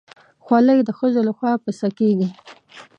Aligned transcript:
خولۍ 0.43 0.79
د 0.85 0.89
ښځو 0.97 1.21
لخوا 1.27 1.53
پسه 1.63 1.87
کېږي. 1.99 2.29